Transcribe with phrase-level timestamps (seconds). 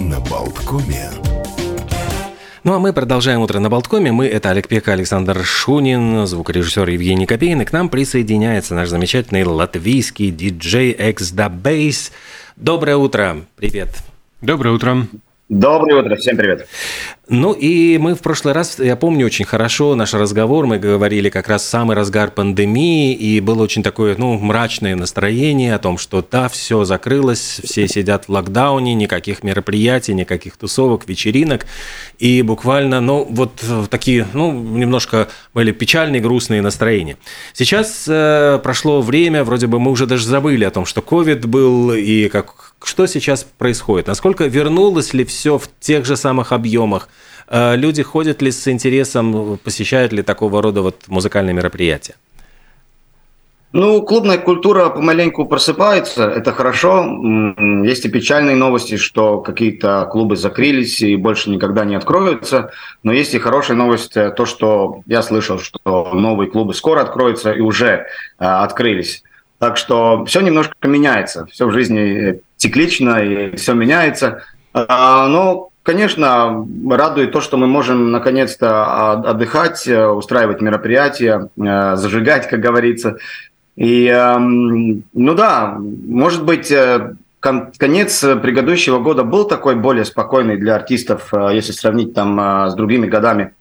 [0.00, 1.10] на Болткоме.
[2.64, 4.12] Ну а мы продолжаем утро на Болткоме.
[4.12, 7.60] Мы это Олег Пека, Александр Шунин, звукорежиссер Евгений Копейн.
[7.60, 12.12] И к нам присоединяется наш замечательный латвийский диджей X Da Bass.
[12.56, 13.42] Доброе утро.
[13.56, 13.90] Привет.
[14.40, 15.06] Доброе утро.
[15.50, 16.68] Доброе утро, всем привет.
[17.28, 21.48] Ну и мы в прошлый раз, я помню очень хорошо наш разговор, мы говорили как
[21.48, 26.48] раз самый разгар пандемии, и было очень такое, ну, мрачное настроение о том, что да,
[26.48, 31.66] все закрылось, все сидят в локдауне, никаких мероприятий, никаких тусовок, вечеринок,
[32.20, 33.60] и буквально, ну, вот
[33.90, 37.16] такие, ну, немножко были печальные, грустные настроения.
[37.54, 41.92] Сейчас э, прошло время, вроде бы мы уже даже забыли о том, что ковид был,
[41.92, 44.06] и как что сейчас происходит?
[44.06, 47.08] Насколько вернулось ли все в тех же самых объемах?
[47.48, 52.14] Э, люди ходят ли с интересом, посещают ли такого рода вот музыкальные мероприятия?
[53.72, 57.04] Ну, клубная культура помаленьку просыпается, это хорошо.
[57.84, 62.72] Есть и печальные новости, что какие-то клубы закрылись и больше никогда не откроются.
[63.04, 67.52] Но есть и хорошая новость, э, то, что я слышал, что новые клубы скоро откроются
[67.52, 68.04] и уже э,
[68.38, 69.22] открылись.
[69.58, 74.42] Так что все немножко меняется, все в жизни циклично и все меняется.
[74.72, 82.48] А, но, конечно, радует то, что мы можем наконец-то отдыхать, э, устраивать мероприятия, э, зажигать,
[82.48, 83.16] как говорится.
[83.76, 90.74] И, эм, ну да, может быть, э, конец предыдущего года был такой более спокойный для
[90.74, 93.54] артистов, если сравнить там с другими годами.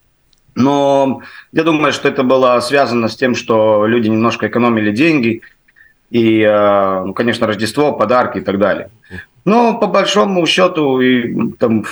[0.55, 1.21] Но
[1.53, 5.41] я думаю, что это было связано с тем, что люди немножко экономили деньги–
[6.09, 6.43] и,
[7.05, 8.89] ну, конечно, Рождество, подарки и так далее.
[9.45, 11.85] Но по большому счету, и, там,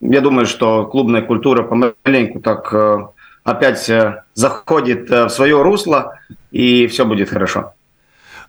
[0.00, 3.06] я думаю, что клубная культура помаленьку так э,
[3.42, 6.18] опять э, заходит в свое русло,
[6.50, 7.74] и все будет хорошо.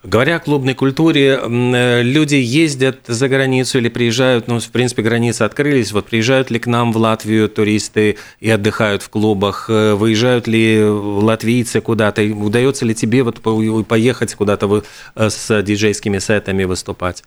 [0.05, 5.41] Говоря о клубной культуре, э, люди ездят за границу или приезжают, ну, в принципе, границы
[5.41, 10.45] открылись, вот приезжают ли к нам в Латвию туристы и отдыхают в клубах, э, выезжают
[10.47, 13.41] ли латвийцы куда-то, удается ли тебе вот
[13.87, 14.83] поехать куда-то
[15.15, 17.23] э, с диджейскими сетами выступать?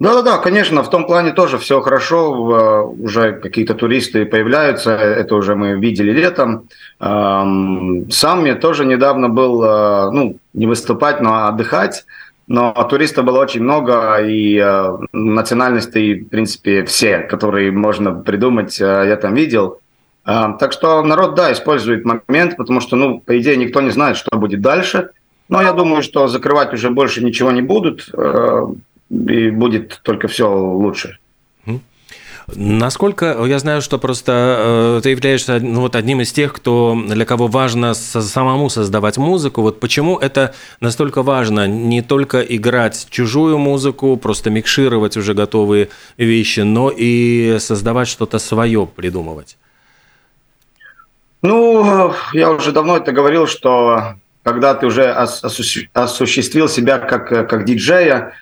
[0.00, 5.72] Да-да-да, конечно, в том плане тоже все хорошо, уже какие-то туристы появляются, это уже мы
[5.72, 6.68] видели летом.
[7.00, 12.04] Сам я тоже недавно был, э, ну, не выступать, но отдыхать,
[12.46, 18.84] но туристов было очень много, и э, национальностей, в принципе, все, которые можно придумать, э,
[18.84, 19.80] я там видел.
[20.24, 24.36] Так что народ, да, использует момент, потому что, ну, по идее, никто не знает, что
[24.36, 25.10] будет дальше.
[25.48, 28.10] Но я думаю, что закрывать уже больше ничего не будут
[29.10, 31.18] и будет только все лучше.
[32.54, 37.26] Насколько я знаю, что просто э, ты являешься ну, вот одним из тех, кто для
[37.26, 39.60] кого важно самому создавать музыку.
[39.60, 46.60] Вот почему это настолько важно не только играть чужую музыку, просто микшировать уже готовые вещи,
[46.60, 49.58] но и создавать что-то свое, придумывать.
[51.42, 58.32] Ну, я уже давно это говорил, что когда ты уже осуществил себя как, как диджея,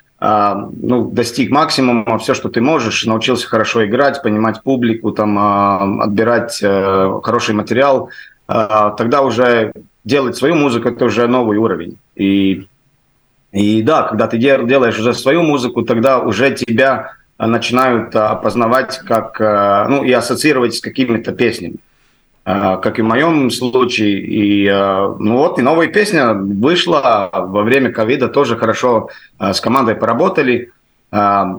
[0.83, 6.59] ну, достиг максимума, все, что ты можешь, научился хорошо играть, понимать публику, там, а, отбирать
[6.63, 8.11] э, хороший материал,
[8.49, 9.73] а, тогда уже
[10.05, 11.99] делать свою музыку– это уже новый уровень.
[12.17, 12.67] И,
[13.53, 19.87] и да, когда ты делаешь уже свою музыку, тогда уже тебя начинают опознавать как, э,
[19.89, 21.77] ну, и ассоциировать с какими-то песнями.
[22.49, 24.21] А, как и в моем случае.
[24.21, 29.61] И а, ну вот, и новая песня вышла во время ковида, тоже хорошо а, с
[29.61, 30.71] командой поработали.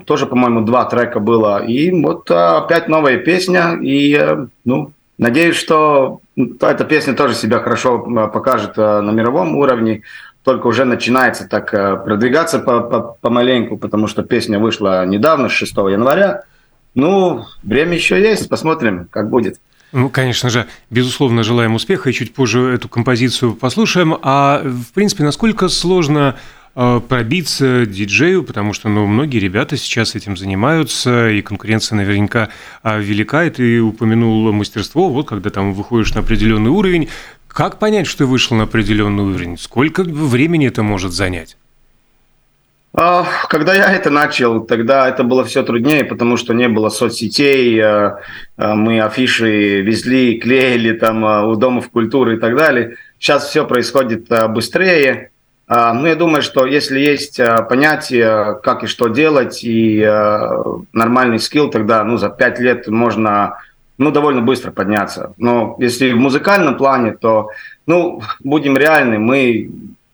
[0.06, 1.66] Тоже, по-моему, два трека было.
[1.66, 3.80] И вот опять новая песня.
[3.81, 10.04] И, ну, надеюсь, что эта песня тоже себя хорошо покажет на мировом уровне.
[10.44, 16.44] Только уже начинается так продвигаться помаленьку, потому что песня вышла недавно, с 6 января.
[16.94, 19.59] Ну, время еще есть, посмотрим, как будет.
[19.94, 24.16] Ну, конечно же, безусловно, желаем успеха, и чуть позже эту композицию послушаем.
[24.22, 26.36] А, в принципе, насколько сложно
[26.75, 32.50] э, пробиться диджею, потому что ну, многие ребята сейчас этим занимаются, и конкуренция наверняка
[32.84, 37.07] а, велика, и ты упомянул мастерство, вот когда там выходишь на определенный уровень.
[37.48, 39.57] Как понять, что ты вышел на определенный уровень?
[39.57, 41.56] Сколько времени это может занять?
[42.99, 47.79] А, когда я это начал, тогда это было все труднее, потому что не было соцсетей,
[47.79, 48.15] э,
[48.57, 52.95] э, мы афиши везли, клеили там у Домов культуры и так далее.
[53.19, 55.29] Сейчас все происходит быстрее.
[55.67, 57.39] А, ну, я думаю, что если есть
[57.69, 60.01] понятие, как и что делать, и
[60.91, 63.59] нормальный скилл, тогда ну, за пять лет можно
[63.99, 65.33] ну, довольно быстро подняться.
[65.38, 67.49] Но если в музыкальном плане, то,
[67.85, 69.69] ну, будем реальны, мы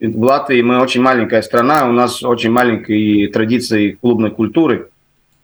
[0.08, 4.90] в Латвии мы очень маленькая страна, у нас очень маленькие традиции клубной культуры.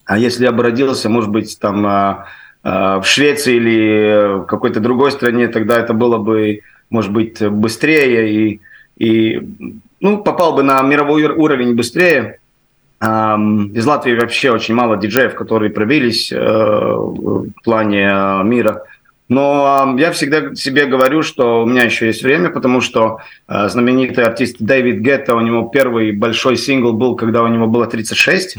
[0.06, 2.26] А если я бы родился, может быть, там а,
[2.64, 8.34] а, в Швеции или в какой-то другой стране, тогда это было бы, может быть, быстрее
[8.34, 8.62] и,
[8.98, 9.42] и
[10.02, 12.40] ну, попал бы на мировой уровень быстрее.
[13.02, 18.84] Из Латвии вообще очень мало диджеев, которые пробились э, в плане э, мира.
[19.30, 24.24] Но я всегда себе говорю, что у меня еще есть время, потому что э, знаменитый
[24.24, 28.58] артист Дэвид Гетта, у него первый большой сингл был, когда у него было 36.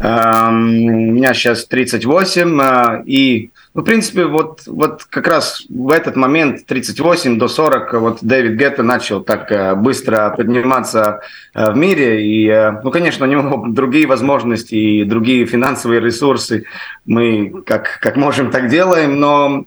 [0.00, 5.90] Эм, у меня сейчас 38, э, и, ну, в принципе, вот, вот как раз в
[5.90, 11.20] этот момент, 38 до 40, вот Дэвид Гетта начал так э, быстро подниматься
[11.52, 16.64] в мире, и, ну, конечно, у него другие возможности и другие финансовые ресурсы,
[17.04, 19.66] мы как, как можем, так делаем, но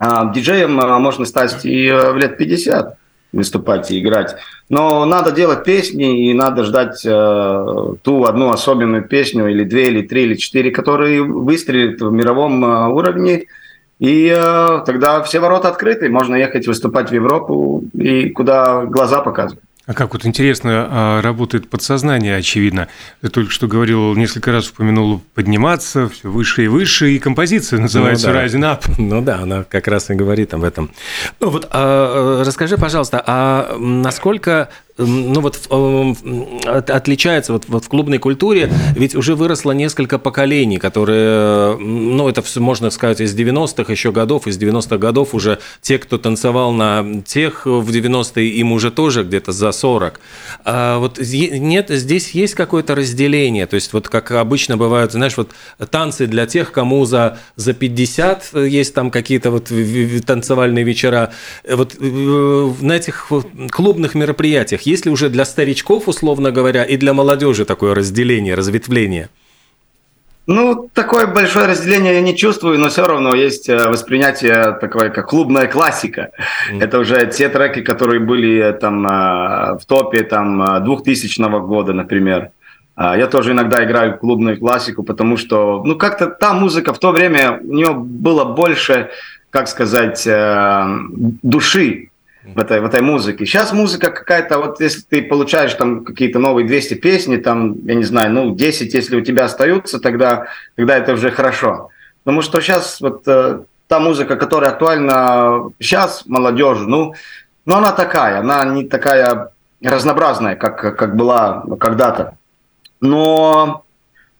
[0.00, 2.96] диджеем а, можно стать и э, в лет 50
[3.32, 4.36] выступать и играть.
[4.68, 10.02] Но надо делать песни, и надо ждать э, ту одну особенную песню, или две, или
[10.02, 13.44] три, или четыре, которые выстрелят в мировом э, уровне.
[13.98, 19.64] И э, тогда все ворота открыты, можно ехать выступать в Европу, и куда глаза показывают.
[19.88, 22.88] А как вот интересно а, работает подсознание, очевидно.
[23.22, 28.28] Ты только что говорил, несколько раз упомянул подниматься, все выше и выше, и композиция называется
[28.28, 28.44] ну, да.
[28.44, 28.94] Rising Up.
[28.98, 30.90] Ну да, она как раз и говорит об этом.
[31.40, 34.68] Ну вот а, расскажи, пожалуйста, а насколько
[34.98, 35.56] ну вот
[36.66, 42.60] отличается вот, вот в клубной культуре, ведь уже выросло несколько поколений, которые, ну это все
[42.60, 47.64] можно сказать из 90-х еще годов, из 90-х годов уже те, кто танцевал на тех
[47.66, 50.20] в 90-е, им уже тоже где-то за 40.
[50.64, 55.50] А вот нет, здесь есть какое-то разделение, то есть вот как обычно бывают, знаешь, вот
[55.90, 59.70] танцы для тех, кому за, за 50 есть там какие-то вот
[60.26, 61.32] танцевальные вечера,
[61.68, 63.30] вот э, на этих
[63.70, 69.28] клубных мероприятиях есть ли уже для старичков, условно говоря, и для молодежи такое разделение, разветвление?
[70.46, 75.28] Ну, такое большое разделение я не чувствую, но все равно есть э, воспринятие такое, как
[75.28, 76.30] клубная классика.
[76.72, 76.82] Mm.
[76.82, 82.50] Это уже те треки, которые были э, там э, в топе там 2000 года, например.
[82.96, 87.12] А, я тоже иногда играю клубную классику, потому что, ну, как-то та музыка в то
[87.12, 89.10] время, у нее было больше,
[89.50, 90.26] как сказать,
[91.42, 92.08] души
[92.54, 93.46] в этой, в этой музыке.
[93.46, 98.04] Сейчас музыка какая-то, вот если ты получаешь там какие-то новые 200 песни, там, я не
[98.04, 100.46] знаю, ну, 10, если у тебя остаются, тогда,
[100.76, 101.90] тогда это уже хорошо.
[102.24, 107.14] Потому что сейчас вот э, та музыка, которая актуальна сейчас молодежи, ну,
[107.64, 109.50] ну, она такая, она не такая
[109.82, 112.36] разнообразная, как, как была когда-то.
[113.00, 113.84] Но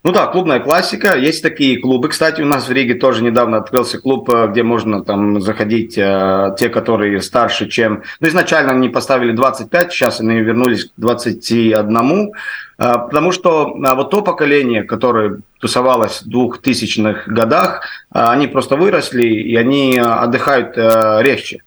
[0.09, 1.19] ну да, клубная классика.
[1.19, 2.09] Есть такие клубы.
[2.09, 6.57] Кстати, у нас в Риге тоже недавно открылся клуб, э, где можно там заходить э,
[6.59, 8.05] те, которые старше, чем...
[8.19, 12.33] Ну, изначально они поставили 25, сейчас они вернулись к 21.
[12.79, 19.57] Э, потому что вот то поколение, которое тусовалось в 2000-х годах, они просто выросли, и
[19.57, 20.75] они отдыхают
[21.23, 21.61] легче.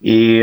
[0.00, 0.42] И...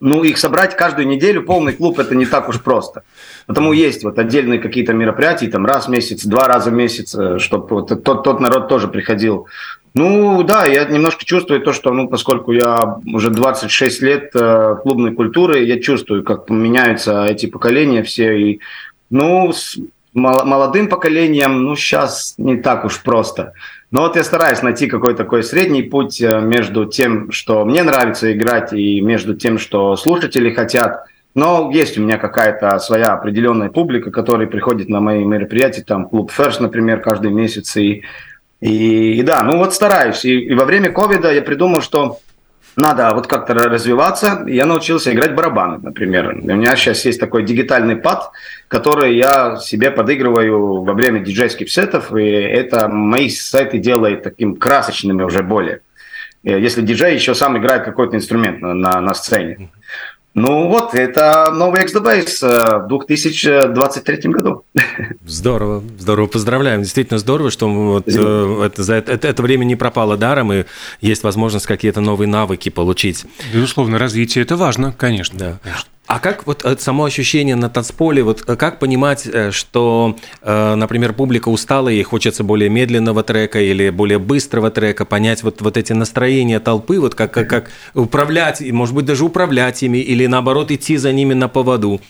[0.00, 3.02] Ну, их собрать каждую неделю, полный клуб, это не так уж просто.
[3.46, 7.38] Потому есть вот отдельные какие-то мероприятия, там раз в месяц, два раза в месяц, э,
[7.38, 9.46] чтобы вот тот, тот народ тоже приходил.
[9.92, 15.12] Ну, да, я немножко чувствую то, что, ну, поскольку я уже 26 лет э, клубной
[15.12, 18.38] культуры, я чувствую, как меняются эти поколения все.
[18.38, 18.60] И,
[19.10, 19.76] ну, с
[20.14, 23.52] молодым поколением, ну, сейчас не так уж просто.
[23.90, 28.32] Но вот я стараюсь найти какой-то такой средний путь э, между тем, что мне нравится
[28.32, 31.06] играть, и между тем, что слушатели хотят.
[31.34, 36.30] Но есть у меня какая-то своя определенная публика, которая приходит на мои мероприятия, там клуб
[36.36, 37.76] First, например, каждый месяц.
[37.76, 38.02] И,
[38.60, 40.24] и, и да, ну вот стараюсь.
[40.24, 42.18] И, и во время ковида я придумал, что
[42.76, 44.44] надо вот как-то развиваться.
[44.46, 46.34] Я научился играть барабаны, например.
[46.34, 48.30] У меня сейчас есть такой дигитальный пад,
[48.68, 55.22] который я себе подыгрываю во время диджейских сетов, и это мои сеты делает таким красочными
[55.22, 55.80] уже более.
[56.44, 59.70] Э, если диджей еще сам играет какой-то инструмент на, на, на сцене.
[60.34, 64.64] Ну вот, это новый XDBase э, в 2023 году.
[65.26, 66.82] Здорово, здорово, поздравляем.
[66.82, 70.66] Действительно здорово, что вот, э, это, за это, это время не пропало даром, и
[71.00, 73.24] есть возможность какие-то новые навыки получить.
[73.52, 75.38] Безусловно, развитие– это важно, конечно.
[75.38, 75.58] Да.
[75.62, 75.90] конечно.
[76.10, 81.12] А как вот э, само ощущение на танцполе, вот э, как понимать, э, что, например,
[81.12, 85.92] публика устала и хочется более медленного трека или более быстрого трека, понять вот, вот эти
[85.92, 90.96] настроения толпы, вот как, как, как управлять, может быть, даже управлять ими или наоборот идти
[90.96, 92.00] за ними на поводу?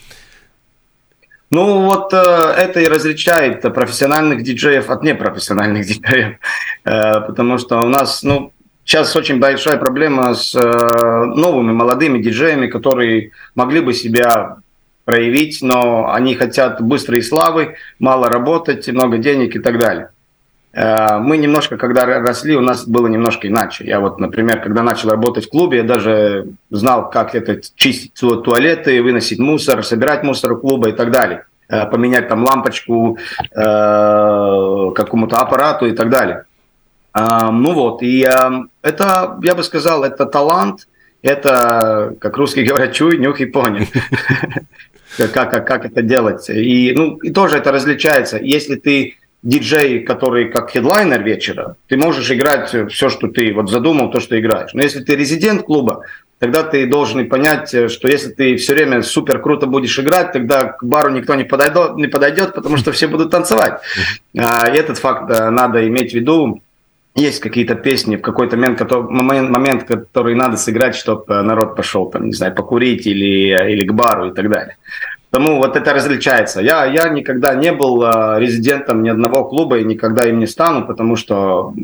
[1.50, 6.38] Ну вот это и различает профессиональных диджеев от непрофессиональных диджеев,
[6.84, 8.52] потому что у нас, ну,
[8.84, 14.56] Сейчас очень большая проблема с э, новыми молодыми диджеями, которые могли бы себя
[15.04, 20.10] проявить, но они хотят быстрой славы, мало работать, много денег и так далее.
[20.72, 23.84] Э, мы немножко, когда росли, у нас было немножко иначе.
[23.84, 29.02] Я вот, например, когда начал работать в клубе, я даже знал, как это чистить туалеты,
[29.02, 31.44] выносить мусор, собирать мусор клуба и так далее.
[31.68, 33.18] Э, поменять там лампочку
[33.52, 36.44] какому-то аппарату и так далее.
[37.12, 38.20] Ну вот, и
[38.82, 40.86] это, я бы сказал, это талант,
[41.22, 43.86] это, как русские говорят, чуй, нюх и понял.
[45.16, 46.48] Как, как, как это делать.
[46.48, 48.38] И, ну, и тоже это различается.
[48.40, 54.10] Если ты диджей, который как хедлайнер вечера, ты можешь играть все, что ты вот задумал,
[54.10, 54.72] то, что играешь.
[54.74, 56.04] Но если ты резидент клуба,
[56.38, 60.84] тогда ты должен понять, что если ты все время супер круто будешь играть, тогда к
[60.84, 63.80] бару никто не подойдет, не подойдет потому что все будут танцевать.
[64.38, 66.62] А, и этот факт э, надо иметь в виду.
[67.20, 72.10] Есть какие-то песни в какой-то момент, который, момент, который надо сыграть, чтобы э, народ пошел,
[72.10, 74.76] там, не знаю, покурить или, э, или к бару и так далее.
[75.30, 76.62] Тому вот это различается.
[76.62, 80.86] Я, я никогда не был э, резидентом ни одного клуба и никогда им не стану,
[80.86, 81.74] потому что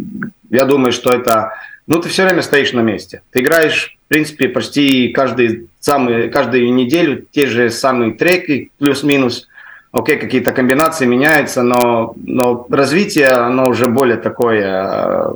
[0.50, 1.52] я думаю, что это...
[1.86, 3.20] Ну, ты все время стоишь на месте.
[3.30, 9.48] Ты играешь, в принципе, почти каждый, самый, каждую неделю те же самые треки, плюс-минус.
[9.96, 15.30] Окей, какие-то комбинации меняются, но, но развитие, оно уже более такое...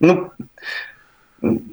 [0.00, 0.30] Ну,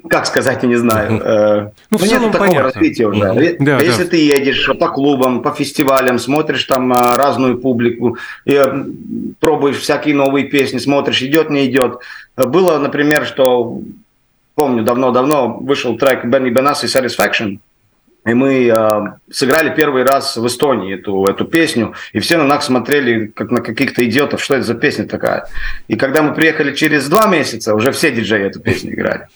[0.08, 1.20] как сказать, я не знаю.
[1.20, 2.70] Э, ну, в целом такого понятно.
[2.70, 3.24] развития уже.
[3.24, 3.56] Mm-hmm.
[3.58, 4.10] Да, Если да.
[4.10, 8.84] ты едешь по клубам, по фестивалям, смотришь там э, разную публику, э,
[9.40, 11.98] пробуешь всякие новые песни, смотришь, идет, не идет.
[12.36, 13.80] Было, например, что,
[14.54, 17.58] помню, давно-давно вышел трек Бенни Бенас и Satisfaction,
[18.24, 19.00] и мы э,
[19.30, 23.60] сыграли первый раз в Эстонии эту, эту песню, и все на нас смотрели, как на
[23.60, 25.48] каких-то идиотов, что это за песня такая.
[25.88, 29.26] И когда мы приехали через два месяца, уже все диджеи эту песню играли.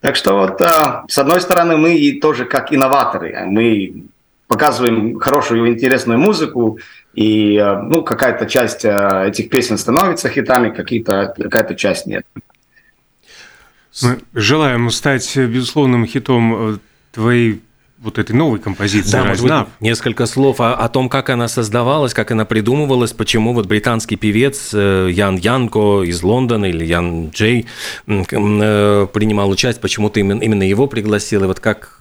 [0.00, 4.04] Так что вот, а, с одной стороны, мы и тоже как инноваторы, мы
[4.46, 6.78] показываем хорошую, интересную музыку,
[7.14, 12.24] и а, ну, какая-то часть а, этих песен становится хитами, какая-то часть нет.
[14.02, 16.78] Мы желаем стать безусловным хитом э,
[17.12, 17.62] твоей
[17.98, 22.12] вот этой новой композиции да, может быть, несколько слов о, о том, как она создавалась,
[22.12, 27.66] как она придумывалась, почему вот британский певец э, Ян Янко из Лондона или Ян Джей
[28.06, 32.00] э, принимал участие, почему ты именно, именно его пригласил, и вот как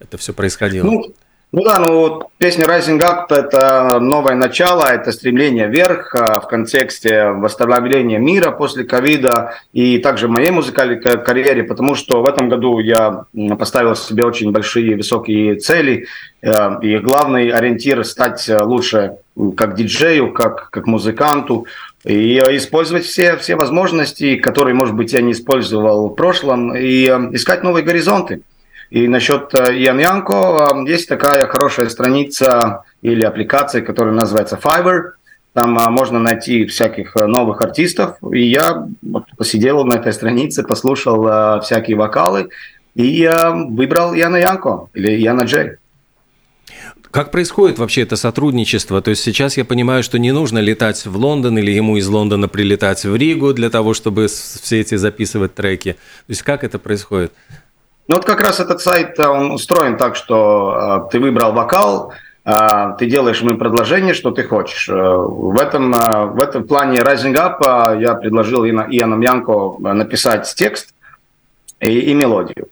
[0.00, 0.86] это все происходило?
[0.86, 1.14] Ну,
[1.54, 7.26] ну да, ну песня Rising Up– это новое начало, это стремление вверх а, в контексте
[7.26, 13.26] восстановления мира после ковида и также моей музыкальной карьере, потому что в этом году я
[13.56, 16.08] поставил себе очень большие высокие цели,
[16.42, 16.50] э,
[16.82, 19.18] и главный ориентир– стать лучше
[19.56, 21.68] как диджею, как, как музыканту,
[22.04, 27.30] и использовать все, все возможности, которые, может быть, я не использовал в прошлом, и э,
[27.32, 28.42] искать новые горизонты.
[28.94, 35.14] И насчет э, Ян Янко, э, есть такая хорошая страница или аппликация, которая называется Fiverr.
[35.52, 38.18] Там э, можно найти всяких новых артистов.
[38.32, 38.86] И я
[39.36, 42.50] посидел на этой странице, послушал всякие вокалы
[42.94, 43.28] и
[43.68, 45.72] выбрал Яна Янко или Яна Джей.
[47.10, 49.02] Как происходит вообще это сотрудничество?
[49.02, 52.46] То есть сейчас я понимаю, что не нужно летать в Лондон или ему из Лондона
[52.46, 55.94] прилетать в Ригу для того, чтобы все эти записывать треки.
[55.94, 57.32] То есть как это происходит?
[58.06, 62.12] Ну вот как раз этот сайт, э, он устроен так, что э, ты выбрал вокал,
[62.44, 64.88] э, ты делаешь ему предложение, что ты хочешь.
[64.88, 70.94] В этом, в этом плане Rising Up я предложил Иоанну Янко написать текст
[71.80, 72.68] и, и мелодию.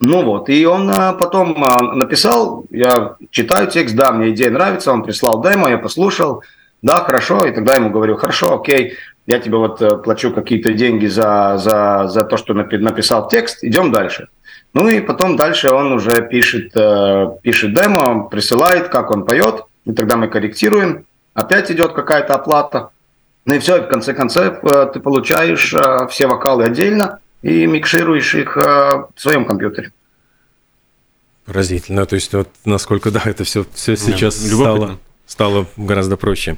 [0.00, 1.58] Ну вот, и он потом
[1.94, 6.44] написал, я читаю текст, да, мне идея нравится, он прислал демо, я послушал,
[6.82, 8.94] да, хорошо, и тогда ему говорю, хорошо, окей,
[9.28, 13.92] я тебе вот э, плачу какие-то деньги за, за, за то, что написал текст, идем
[13.92, 14.28] дальше.
[14.72, 19.92] Ну и потом дальше он уже пишет, э, пишет демо, присылает, как он поет, и
[19.92, 21.04] тогда мы корректируем,
[21.34, 22.88] опять идет какая-то оплата.
[23.44, 25.74] Ну и все, и в конце концов э, ты получаешь
[26.10, 29.92] все вокалы отдельно и микшируешь их в своем компьютере.
[31.44, 32.06] Поразительно.
[32.06, 36.56] То есть, вот насколько, да, это все, все сейчас да, стало, стало гораздо проще.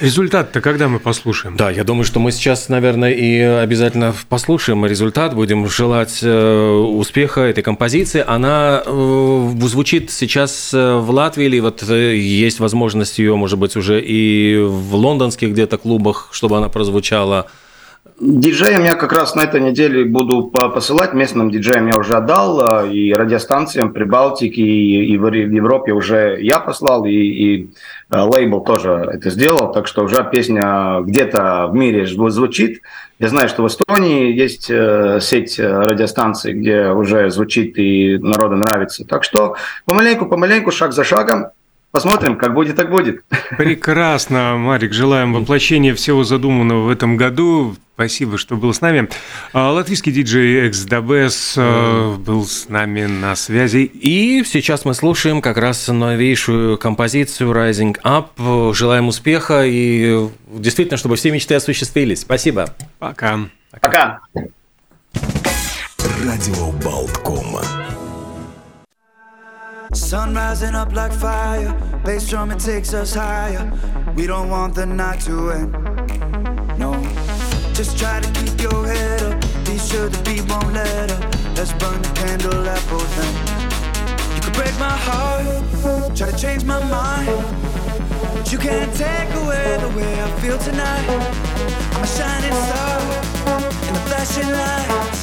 [0.00, 1.56] Результат-то когда мы послушаем?
[1.56, 5.34] Да, я думаю, что мы сейчас, наверное, и обязательно послушаем результат.
[5.34, 8.24] Будем желать э, успеха этой композиции.
[8.26, 14.00] Она э, звучит сейчас э, в Латвии, или вот есть возможность ее, может быть, уже
[14.00, 17.50] и в лондонских где-то клубах, чтобы она прозвучала.
[18.20, 22.86] Диджеям я как раз на этой неделе буду посылать, местным диджеям я уже отдал, а,
[22.86, 27.70] и радиостанциям Прибалтики, и, и в Европе уже я послал, и, и
[28.10, 32.82] а, лейбл тоже это сделал, так что уже песня где-то в мире звучит.
[33.18, 39.04] Я знаю, что в Эстонии есть э, сеть радиостанций, где уже звучит и народу нравится.
[39.04, 39.56] Так что
[39.86, 41.46] помаленьку, помаленьку, шаг за шагом,
[41.92, 43.22] посмотрим, как будет, так будет.
[43.56, 44.92] Прекрасно, Марик.
[44.92, 47.76] Желаем воплощения всего задуманного в этом году.
[47.94, 49.08] Спасибо, что был с нами.
[49.52, 53.84] А, латвийский диджей Эксдабес э, был с нами на связи.
[53.84, 58.74] И сейчас мы слушаем как раз новейшую композицию Rising Up.
[58.74, 62.22] Желаем успеха и действительно, чтобы все мечты осуществились.
[62.22, 62.74] Спасибо.
[62.98, 63.38] Пока.
[63.70, 64.20] Пока.
[66.24, 67.62] Радио Болткома.
[69.92, 71.72] Sun rising up like fire,
[72.04, 73.72] bass drum it takes us higher.
[74.16, 76.03] We don't want the night to end.
[77.84, 79.38] Just try to keep your head up.
[79.66, 81.20] Be sure the beat won't let up.
[81.54, 84.34] Let's burn the candle at both oh, ends.
[84.34, 87.28] You could break my heart, try to change my mind.
[88.32, 91.08] But you can't take away the way I feel tonight.
[91.92, 92.96] I'm a shining star
[93.86, 95.22] in the flashing lights.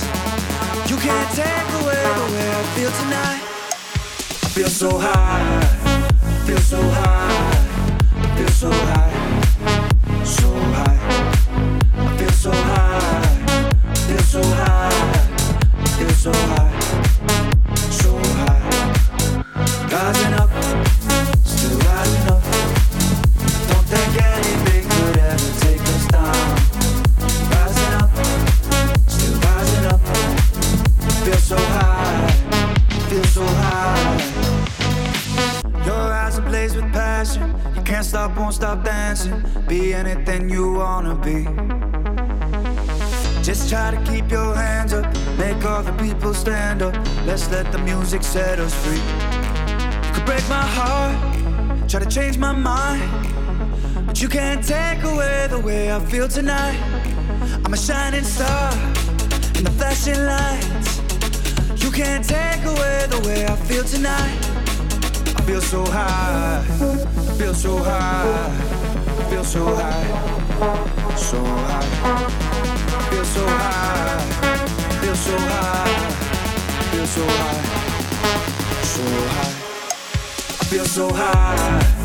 [0.86, 3.42] You can't take away the way I feel tonight.
[4.46, 5.66] I feel so high,
[6.46, 9.11] feel so high, feel so high,
[48.84, 49.04] free.
[50.06, 51.16] You could break my heart,
[51.90, 53.02] try to change my mind.
[54.08, 56.80] But you can't take away the way I feel tonight.
[57.64, 58.74] I'm a shining star
[59.58, 61.02] in the flashing lights.
[61.84, 64.38] You can't take away the way I feel tonight.
[65.38, 66.64] I feel so high,
[67.38, 68.52] feel so high,
[69.30, 70.06] feel so high,
[71.16, 72.22] so high.
[73.12, 74.20] Feel so high,
[75.02, 76.22] feel so high, feel so high.
[76.92, 77.81] Feel so high,
[78.92, 79.54] so high,
[80.60, 82.01] I feel so high,